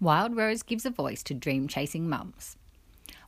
Wild 0.00 0.36
Rose 0.36 0.64
gives 0.64 0.84
a 0.84 0.90
voice 0.90 1.22
to 1.22 1.34
dream 1.34 1.68
chasing 1.68 2.08
mums. 2.08 2.56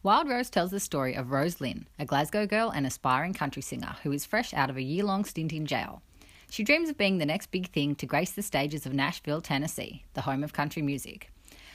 Wild 0.03 0.29
Rose 0.29 0.51
tells 0.51 0.73
the 0.73 0.81
story 0.81 1.15
of 1.15 1.31
Rose 1.31 1.61
Lynn, 1.61 1.87
a 1.97 2.05
Glasgow 2.05 2.45
girl 2.45 2.71
and 2.71 2.85
aspiring 2.85 3.35
country 3.35 3.63
singer 3.63 3.97
who 4.03 4.11
is 4.11 4.25
fresh 4.25 4.53
out 4.53 4.69
of 4.69 4.77
a 4.77 4.83
year 4.83 5.05
long 5.05 5.25
stint 5.25 5.53
in 5.53 5.65
jail. 5.65 6.03
She 6.51 6.65
dreams 6.65 6.89
of 6.89 6.99
being 6.99 7.19
the 7.19 7.27
next 7.27 7.53
big 7.53 7.71
thing 7.71 7.95
to 7.95 8.07
grace 8.07 8.33
the 8.33 8.43
stages 8.43 8.85
of 8.85 8.93
Nashville, 8.93 9.41
Tennessee, 9.41 10.05
the 10.15 10.23
home 10.23 10.43
of 10.43 10.53
country 10.53 10.83
music. 10.83 11.31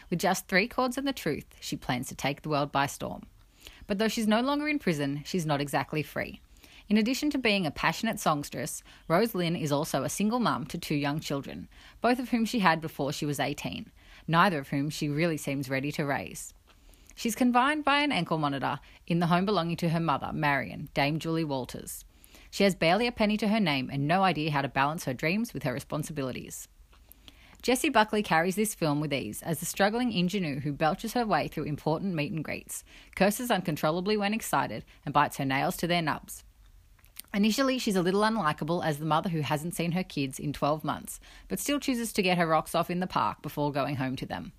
With 0.09 0.19
just 0.19 0.47
three 0.47 0.67
chords 0.67 0.97
and 0.97 1.07
the 1.07 1.13
truth, 1.13 1.45
she 1.61 1.77
plans 1.77 2.09
to 2.09 2.15
take 2.15 2.41
the 2.41 2.49
world 2.49 2.71
by 2.73 2.85
storm. 2.85 3.23
But 3.87 3.97
though 3.97 4.09
she's 4.09 4.27
no 4.27 4.41
longer 4.41 4.67
in 4.67 4.77
prison, 4.77 5.21
she's 5.25 5.45
not 5.45 5.61
exactly 5.61 6.03
free. 6.03 6.41
In 6.91 6.97
addition 6.97 7.29
to 7.29 7.37
being 7.37 7.65
a 7.65 7.71
passionate 7.71 8.19
songstress, 8.19 8.83
Rose 9.07 9.33
Lynn 9.33 9.55
is 9.55 9.71
also 9.71 10.03
a 10.03 10.09
single 10.09 10.41
mum 10.41 10.65
to 10.65 10.77
two 10.77 10.93
young 10.93 11.21
children, 11.21 11.69
both 12.01 12.19
of 12.19 12.31
whom 12.31 12.43
she 12.43 12.59
had 12.59 12.81
before 12.81 13.13
she 13.13 13.25
was 13.25 13.39
18, 13.39 13.89
neither 14.27 14.59
of 14.59 14.67
whom 14.67 14.89
she 14.89 15.07
really 15.07 15.37
seems 15.37 15.69
ready 15.69 15.89
to 15.93 16.03
raise. 16.03 16.53
She's 17.15 17.33
confined 17.33 17.85
by 17.85 18.01
an 18.01 18.11
ankle 18.11 18.37
monitor 18.37 18.81
in 19.07 19.19
the 19.19 19.27
home 19.27 19.45
belonging 19.45 19.77
to 19.77 19.87
her 19.87 20.01
mother, 20.01 20.31
Marion, 20.33 20.89
Dame 20.93 21.17
Julie 21.17 21.45
Walters. 21.45 22.03
She 22.49 22.65
has 22.65 22.75
barely 22.75 23.07
a 23.07 23.13
penny 23.13 23.37
to 23.37 23.47
her 23.47 23.61
name 23.61 23.89
and 23.89 24.05
no 24.05 24.23
idea 24.23 24.51
how 24.51 24.61
to 24.61 24.67
balance 24.67 25.05
her 25.05 25.13
dreams 25.13 25.53
with 25.53 25.63
her 25.63 25.71
responsibilities. 25.71 26.67
Jessie 27.61 27.87
Buckley 27.87 28.21
carries 28.21 28.57
this 28.57 28.75
film 28.75 28.99
with 28.99 29.13
ease 29.13 29.41
as 29.43 29.61
the 29.61 29.65
struggling 29.65 30.11
ingenue 30.11 30.59
who 30.59 30.73
belches 30.73 31.13
her 31.13 31.25
way 31.25 31.47
through 31.47 31.63
important 31.63 32.15
meet 32.15 32.33
and 32.33 32.43
greets, 32.43 32.83
curses 33.15 33.49
uncontrollably 33.49 34.17
when 34.17 34.33
excited, 34.33 34.83
and 35.05 35.13
bites 35.13 35.37
her 35.37 35.45
nails 35.45 35.77
to 35.77 35.87
their 35.87 36.01
nubs. 36.01 36.43
Initially, 37.33 37.77
she's 37.77 37.95
a 37.95 38.01
little 38.01 38.21
unlikable 38.21 38.85
as 38.85 38.97
the 38.97 39.05
mother 39.05 39.29
who 39.29 39.39
hasn't 39.39 39.73
seen 39.73 39.93
her 39.93 40.03
kids 40.03 40.37
in 40.37 40.51
12 40.51 40.83
months, 40.83 41.19
but 41.47 41.59
still 41.59 41.79
chooses 41.79 42.11
to 42.13 42.21
get 42.21 42.37
her 42.37 42.47
rocks 42.47 42.75
off 42.75 42.89
in 42.89 42.99
the 42.99 43.07
park 43.07 43.41
before 43.41 43.71
going 43.71 43.95
home 43.95 44.17
to 44.17 44.25
them. 44.25 44.51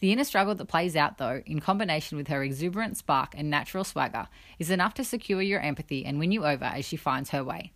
The 0.00 0.12
inner 0.12 0.24
struggle 0.24 0.54
that 0.54 0.66
plays 0.66 0.94
out, 0.94 1.18
though, 1.18 1.42
in 1.46 1.60
combination 1.60 2.18
with 2.18 2.28
her 2.28 2.44
exuberant 2.44 2.98
spark 2.98 3.34
and 3.36 3.48
natural 3.50 3.84
swagger, 3.84 4.28
is 4.58 4.70
enough 4.70 4.94
to 4.94 5.04
secure 5.04 5.42
your 5.42 5.60
empathy 5.60 6.04
and 6.04 6.18
win 6.18 6.30
you 6.30 6.44
over 6.44 6.66
as 6.66 6.84
she 6.84 6.96
finds 6.96 7.30
her 7.30 7.42
way. 7.42 7.72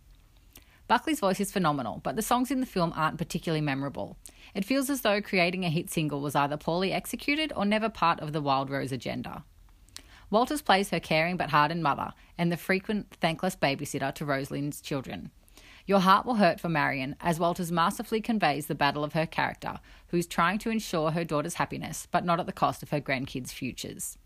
Buckley's 0.87 1.19
voice 1.19 1.39
is 1.39 1.51
phenomenal, 1.51 2.01
but 2.03 2.15
the 2.15 2.21
songs 2.21 2.51
in 2.51 2.59
the 2.59 2.65
film 2.65 2.93
aren't 2.95 3.17
particularly 3.17 3.61
memorable. 3.61 4.17
It 4.53 4.63
feels 4.63 4.89
as 4.89 5.01
though 5.01 5.21
creating 5.21 5.65
a 5.65 5.69
hit 5.69 5.89
single 5.89 6.21
was 6.21 6.35
either 6.35 6.55
poorly 6.55 6.91
executed 6.91 7.51
or 7.55 7.65
never 7.65 7.89
part 7.89 8.19
of 8.19 8.31
the 8.31 8.41
Wild 8.41 8.69
Rose 8.69 8.91
agenda. 8.91 9.43
Walters 10.33 10.63
plays 10.63 10.89
her 10.89 10.99
caring 10.99 11.37
but 11.37 11.51
hardened 11.51 11.83
mother 11.83 12.11
and 12.39 12.51
the 12.51 12.57
frequent 12.57 13.15
thankless 13.21 13.55
babysitter 13.55 14.11
to 14.15 14.25
Rose 14.25 14.49
Lynn's 14.49 14.81
children. 14.81 15.29
Your 15.85 15.99
heart 15.99 16.25
will 16.25 16.37
hurt 16.37 16.59
for 16.59 16.69
Marion 16.69 17.15
as 17.21 17.39
Walters 17.39 17.71
masterfully 17.71 18.19
conveys 18.19 18.65
the 18.65 18.73
battle 18.73 19.03
of 19.03 19.13
her 19.13 19.27
character, 19.27 19.79
who 20.07 20.17
is 20.17 20.25
trying 20.25 20.57
to 20.57 20.71
ensure 20.71 21.11
her 21.11 21.23
daughter's 21.23 21.53
happiness, 21.53 22.07
but 22.09 22.25
not 22.25 22.39
at 22.39 22.47
the 22.47 22.51
cost 22.51 22.81
of 22.81 22.89
her 22.89 22.99
grandkids' 22.99 23.51
futures. 23.51 24.17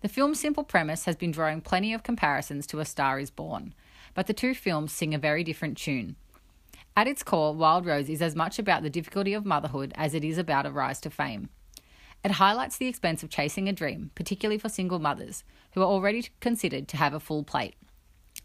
The 0.00 0.08
film's 0.08 0.38
simple 0.38 0.62
premise 0.62 1.06
has 1.06 1.16
been 1.16 1.32
drawing 1.32 1.60
plenty 1.60 1.92
of 1.92 2.04
comparisons 2.04 2.64
to 2.68 2.78
A 2.78 2.84
Star 2.84 3.18
is 3.18 3.30
Born, 3.30 3.74
but 4.14 4.28
the 4.28 4.32
two 4.32 4.54
films 4.54 4.92
sing 4.92 5.12
a 5.12 5.18
very 5.18 5.42
different 5.42 5.76
tune. 5.76 6.14
At 6.96 7.08
its 7.08 7.24
core, 7.24 7.52
Wild 7.52 7.84
Rose 7.84 8.08
is 8.08 8.22
as 8.22 8.36
much 8.36 8.60
about 8.60 8.84
the 8.84 8.90
difficulty 8.90 9.34
of 9.34 9.44
motherhood 9.44 9.92
as 9.96 10.14
it 10.14 10.22
is 10.22 10.38
about 10.38 10.66
a 10.66 10.70
rise 10.70 11.00
to 11.00 11.10
fame. 11.10 11.48
It 12.24 12.32
highlights 12.32 12.76
the 12.76 12.88
expense 12.88 13.22
of 13.22 13.30
chasing 13.30 13.68
a 13.68 13.72
dream, 13.72 14.10
particularly 14.14 14.58
for 14.58 14.68
single 14.68 14.98
mothers, 14.98 15.44
who 15.72 15.82
are 15.82 15.86
already 15.86 16.28
considered 16.40 16.88
to 16.88 16.96
have 16.96 17.14
a 17.14 17.20
full 17.20 17.44
plate 17.44 17.76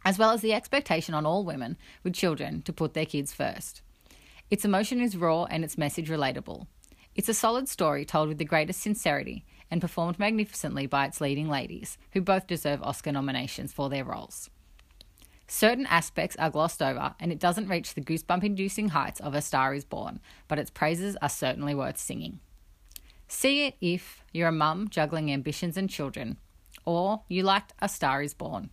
as 0.04 0.18
well 0.18 0.32
as 0.32 0.42
the 0.42 0.54
expectation 0.54 1.14
on 1.14 1.26
all 1.26 1.44
women 1.44 1.78
with 2.04 2.14
children 2.14 2.62
to 2.64 2.74
put 2.74 2.94
their 2.94 3.06
kids 3.06 3.34
first. 3.34 3.82
Its 4.50 4.66
emotion 4.66 5.00
is 5.00 5.18
raw 5.18 5.46
and 5.46 5.64
its 5.64 5.78
message 5.78 6.10
relatable. 6.10 6.68
It's 7.16 7.30
a 7.30 7.34
solid 7.34 7.68
story 7.68 8.06
told 8.06 8.30
with 8.30 8.38
the 8.38 8.46
greatest 8.46 8.82
sincerity 8.82 9.46
and 9.70 9.82
performed 9.82 10.20
magnificently 10.20 10.86
by 10.86 11.06
its 11.06 11.22
leading 11.22 11.50
ladies, 11.50 11.98
who 12.14 12.22
both 12.22 12.48
deserve 12.48 12.82
Oscar 12.84 13.12
nominations 13.12 13.72
for 13.72 13.90
their 13.90 14.04
roles. 14.04 14.50
Certain 15.48 15.86
aspects 15.88 16.38
are 16.38 16.50
glossed 16.50 16.82
over, 16.82 17.14
and 17.20 17.32
it 17.32 17.40
doesn't 17.40 17.68
reach 17.68 17.94
the 17.94 18.02
goosebump 18.02 18.44
inducing 18.44 18.90
heights 18.90 19.20
of 19.20 19.34
A 19.34 19.42
Star 19.42 19.74
is 19.74 19.84
Born, 19.84 20.22
but 20.48 20.60
its 20.60 20.70
praises 20.70 21.18
are 21.22 21.30
certainly 21.30 21.76
worth 21.76 21.98
singing. 21.98 22.40
See 23.34 23.66
it 23.66 23.76
if 23.80 24.26
you're 24.34 24.50
a 24.50 24.52
mum 24.52 24.90
juggling 24.90 25.32
ambitions 25.32 25.78
and 25.78 25.90
children, 25.90 26.38
or 26.84 27.24
you 27.30 27.44
liked 27.44 27.74
A 27.80 27.88
Star 27.88 28.22
is 28.22 28.34
Born. 28.34 28.72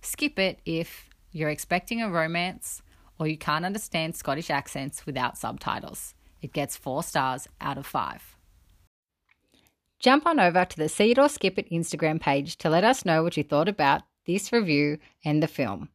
Skip 0.00 0.38
it 0.38 0.60
if 0.64 1.10
you're 1.32 1.50
expecting 1.50 2.00
a 2.00 2.08
romance 2.08 2.80
or 3.18 3.26
you 3.26 3.36
can't 3.36 3.64
understand 3.64 4.14
Scottish 4.14 4.50
accents 4.50 5.04
without 5.04 5.36
subtitles. 5.36 6.14
It 6.40 6.52
gets 6.52 6.76
four 6.76 7.02
stars 7.02 7.48
out 7.60 7.76
of 7.76 7.84
five. 7.84 8.36
Jump 9.98 10.26
on 10.26 10.38
over 10.38 10.64
to 10.64 10.76
the 10.76 10.88
See 10.88 11.10
It 11.10 11.18
or 11.18 11.28
Skip 11.28 11.58
It 11.58 11.68
Instagram 11.68 12.20
page 12.20 12.58
to 12.58 12.70
let 12.70 12.84
us 12.84 13.04
know 13.04 13.24
what 13.24 13.36
you 13.36 13.42
thought 13.42 13.68
about 13.68 14.02
this 14.28 14.52
review 14.52 14.98
and 15.24 15.42
the 15.42 15.48
film. 15.48 15.88